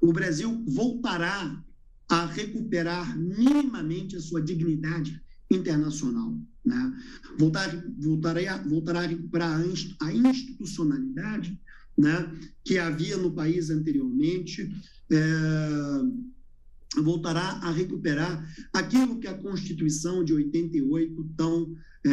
[0.00, 1.62] o Brasil voltará
[2.08, 6.38] a recuperar minimamente a sua dignidade internacional.
[6.64, 6.96] Né?
[7.38, 9.60] Voltar, voltará, voltará a recuperar
[10.00, 11.58] a institucionalidade
[11.96, 12.30] né,
[12.64, 14.68] que havia no país anteriormente,
[15.10, 21.74] é, voltará a recuperar aquilo que a Constituição de 88 tão,
[22.04, 22.12] é,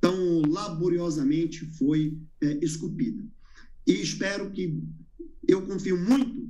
[0.00, 3.24] tão laboriosamente foi é, esculpida.
[3.86, 4.82] E espero que,
[5.48, 6.48] eu confio muito,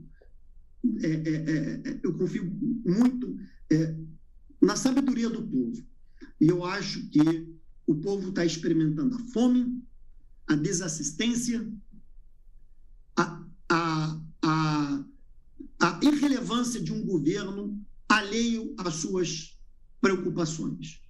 [1.03, 2.45] é, é, é, eu confio
[2.85, 3.39] muito
[4.61, 5.83] na sabedoria do povo.
[6.41, 7.49] E eu acho que
[7.87, 9.83] o povo está experimentando a fome,
[10.47, 11.68] a desassistência,
[13.16, 15.05] a, a, a,
[15.81, 19.59] a irrelevância de um governo alheio às suas
[20.01, 21.01] preocupações.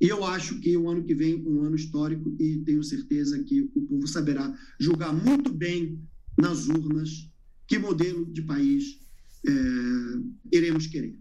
[0.00, 3.70] E eu acho que o ano que vem um ano histórico e tenho certeza que
[3.74, 6.00] o povo saberá julgar muito bem
[6.36, 7.28] nas urnas
[7.68, 8.98] que modelo de país
[9.46, 11.16] é, iremos querer.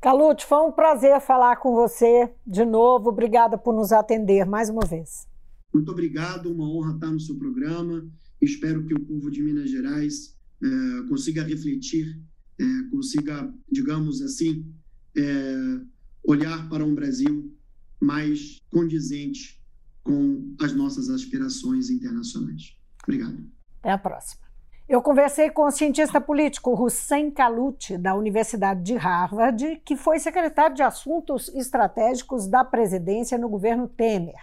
[0.00, 3.10] Calute, foi um prazer falar com você de novo.
[3.10, 5.28] Obrigada por nos atender mais uma vez.
[5.72, 8.08] Muito obrigado, uma honra estar no seu programa.
[8.40, 12.18] Espero que o povo de Minas Gerais é, consiga refletir,
[12.58, 14.66] é, consiga, digamos assim,
[15.14, 15.80] é,
[16.24, 17.54] olhar para um Brasil
[18.00, 19.60] mais condizente
[20.02, 22.74] com as nossas aspirações internacionais.
[23.02, 23.46] Obrigado.
[23.80, 24.49] Até a próxima.
[24.90, 30.74] Eu conversei com o cientista político Hussein Kalut, da Universidade de Harvard, que foi secretário
[30.74, 34.34] de Assuntos Estratégicos da presidência no governo Temer.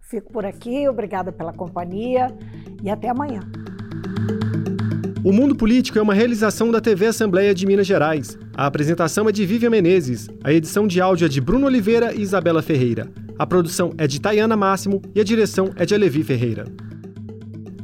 [0.00, 2.36] Fico por aqui, obrigada pela companhia
[2.82, 3.42] e até amanhã.
[5.24, 8.36] O Mundo Político é uma realização da TV Assembleia de Minas Gerais.
[8.56, 12.22] A apresentação é de Vivian Menezes, a edição de áudio é de Bruno Oliveira e
[12.22, 13.08] Isabela Ferreira.
[13.38, 16.64] A produção é de Tayana Máximo e a direção é de Alevi Ferreira.